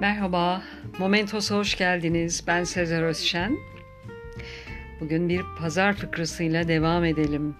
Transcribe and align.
Merhaba, 0.00 0.62
Momentos'a 0.98 1.56
hoş 1.56 1.76
geldiniz. 1.76 2.44
Ben 2.46 2.64
Sezer 2.64 3.02
Özşen. 3.02 3.58
Bugün 5.00 5.28
bir 5.28 5.42
pazar 5.58 5.92
fıkrasıyla 5.92 6.68
devam 6.68 7.04
edelim. 7.04 7.56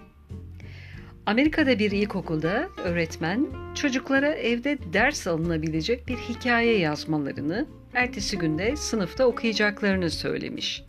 Amerika'da 1.25 1.79
bir 1.79 1.91
ilkokulda 1.91 2.67
öğretmen 2.83 3.47
çocuklara 3.75 4.33
evde 4.33 4.77
ders 4.93 5.27
alınabilecek 5.27 6.07
bir 6.07 6.17
hikaye 6.17 6.77
yazmalarını, 6.77 7.65
ertesi 7.93 8.37
günde 8.37 8.75
sınıfta 8.75 9.25
okuyacaklarını 9.25 10.09
söylemiş. 10.09 10.83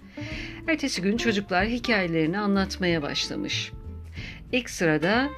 Ertesi 0.69 1.03
gün 1.03 1.17
çocuklar 1.17 1.67
hikayelerini 1.67 2.39
anlatmaya 2.39 3.03
başlamış. 3.03 3.73
İlk 4.53 4.71
sırada 4.71 5.29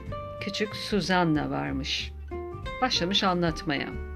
küçük 0.40 0.76
Suzanna 0.76 1.50
varmış. 1.50 2.12
Başlamış 2.82 3.24
anlatmaya. 3.24 4.07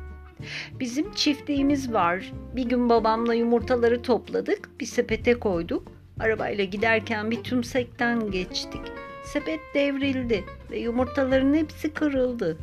Bizim 0.81 1.15
çiftliğimiz 1.15 1.93
var. 1.93 2.33
Bir 2.57 2.65
gün 2.65 2.89
babamla 2.89 3.35
yumurtaları 3.35 4.03
topladık, 4.03 4.81
bir 4.81 4.87
sepete 4.87 5.35
koyduk. 5.35 5.93
Arabayla 6.21 6.65
giderken 6.65 7.31
bir 7.31 7.43
tümsekten 7.43 8.31
geçtik. 8.31 8.81
Sepet 9.25 9.61
devrildi 9.75 10.45
ve 10.71 10.79
yumurtaların 10.79 11.55
hepsi 11.55 11.95
kırıldı. 11.95 12.59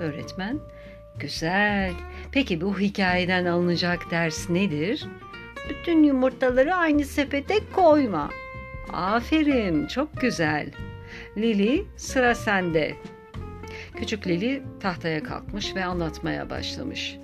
Öğretmen, 0.00 0.58
güzel. 1.18 1.92
Peki 2.32 2.60
bu 2.60 2.78
hikayeden 2.78 3.44
alınacak 3.44 4.10
ders 4.10 4.50
nedir? 4.50 5.06
Bütün 5.70 6.02
yumurtaları 6.02 6.74
aynı 6.74 7.04
sepete 7.04 7.54
koyma. 7.72 8.30
Aferin, 8.92 9.86
çok 9.86 10.20
güzel. 10.20 10.70
Lili, 11.36 11.84
sıra 11.96 12.34
sende. 12.34 12.94
Küçük 13.96 14.26
Lili 14.26 14.62
tahtaya 14.80 15.22
kalkmış 15.22 15.76
ve 15.76 15.84
anlatmaya 15.84 16.50
başlamış. 16.50 17.18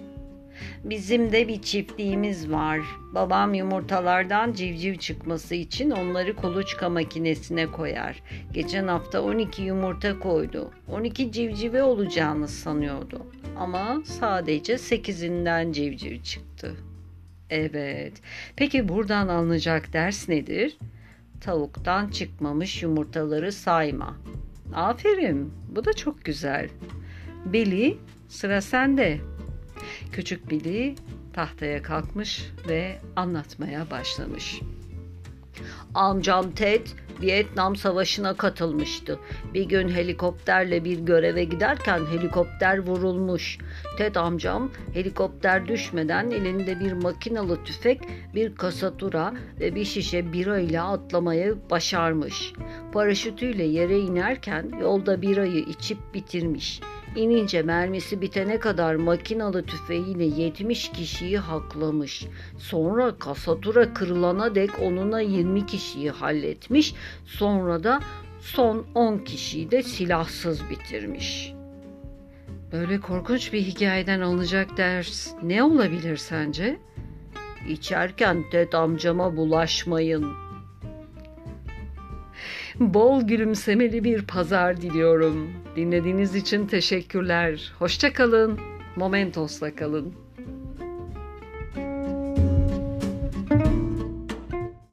Bizim 0.85 1.33
de 1.33 1.49
bir 1.49 1.63
çiftliğimiz 1.63 2.51
var. 2.51 2.81
Babam 3.15 3.55
yumurtalardan 3.55 4.53
civciv 4.53 4.97
çıkması 4.97 5.55
için 5.55 5.91
onları 5.91 6.37
kuluçka 6.37 6.89
makinesine 6.89 7.67
koyar. 7.67 8.23
Geçen 8.53 8.89
hafta 8.89 9.23
12 9.23 9.63
yumurta 9.63 10.19
koydu. 10.19 10.71
12 10.89 11.33
civcive 11.33 11.83
olacağını 11.83 12.49
sanıyordu. 12.49 13.27
Ama 13.57 14.03
sadece 14.05 14.75
8'inden 14.75 15.73
civciv 15.73 16.23
çıktı. 16.23 16.77
Evet. 17.51 18.13
Peki 18.57 18.89
buradan 18.89 19.29
alınacak 19.29 19.93
ders 19.93 20.29
nedir? 20.29 20.79
Tavuktan 21.41 22.09
çıkmamış 22.09 22.83
yumurtaları 22.83 23.53
sayma. 23.53 24.17
Aferin. 24.75 25.53
Bu 25.69 25.85
da 25.85 25.93
çok 25.93 26.25
güzel. 26.25 26.69
Billy 27.45 27.99
sıra 28.29 28.61
sende. 28.61 29.21
Küçük 30.13 30.51
Billy 30.51 30.95
tahtaya 31.33 31.83
kalkmış 31.83 32.53
ve 32.69 32.99
anlatmaya 33.17 33.91
başlamış. 33.91 34.61
Amcam 35.95 36.51
Ted 36.51 36.87
Vietnam 37.23 37.77
Savaşı'na 37.77 38.35
katılmıştı. 38.35 39.19
Bir 39.55 39.65
gün 39.65 39.89
helikopterle 39.89 40.85
bir 40.85 40.99
göreve 40.99 41.45
giderken 41.45 42.01
helikopter 42.07 42.79
vurulmuş. 42.79 43.59
Ted 43.99 44.15
amcam 44.15 44.71
helikopter 44.95 45.69
düşmeden 45.69 46.31
elinde 46.31 46.81
bir 46.81 46.93
makinalı 46.93 47.65
tüfek, 47.65 48.01
bir 48.35 48.55
kasatura 48.55 49.35
ve 49.61 49.75
bir 49.75 49.85
şişe 49.85 50.33
bira 50.33 50.59
ile 50.59 50.81
atlamayı 50.81 51.57
başarmış. 51.71 52.53
Paraşütüyle 52.93 53.65
yere 53.65 53.99
inerken 53.99 54.73
yolda 54.81 55.23
birayı 55.23 55.59
içip 55.59 55.99
bitirmiş. 56.15 56.81
İnince 57.17 57.63
mermisi 57.63 58.21
bitene 58.21 58.59
kadar 58.59 58.95
makinalı 58.95 59.67
tüfeğiyle 59.67 60.25
70 60.25 60.93
kişiyi 60.93 61.39
haklamış. 61.39 62.27
Sonra 62.59 63.19
kasatura 63.19 63.95
kırılana 63.95 64.55
dek 64.55 64.71
onunla 64.83 65.21
20 65.21 65.67
kişiyi 65.67 66.11
halletmiş. 66.11 66.95
Sonra 67.27 67.85
da 67.85 68.01
son 68.41 68.87
10 68.95 69.19
kişiyi 69.19 69.71
de 69.71 69.83
silahsız 69.83 70.71
bitirmiş. 70.71 71.55
Böyle 72.73 73.01
korkunç 73.01 73.53
bir 73.53 73.63
hikayeden 73.63 74.21
alınacak 74.21 74.77
ders 74.77 75.33
ne 75.43 75.63
olabilir 75.63 76.17
sence? 76.17 76.79
İçerken 77.69 78.45
Ted 78.51 78.73
amcama 78.73 79.37
bulaşmayın. 79.37 80.42
Bol 82.83 83.23
gülümsemeli 83.23 84.05
bir 84.05 84.27
pazar 84.27 84.83
diliyorum. 84.83 85.53
Dinlediğiniz 85.77 86.35
için 86.35 86.67
teşekkürler. 86.67 87.73
Hoşça 87.79 88.13
kalın. 88.13 88.59
Momentos'la 88.97 89.75
kalın. 89.75 90.22